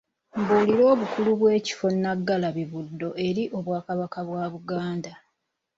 [0.39, 5.13] Mbuulira obukulu bw'ekifo Nnaggalabi-Buddo eri Obwakabaka bwa Buganda.